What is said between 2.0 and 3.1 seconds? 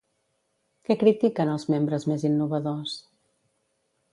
més innovadors?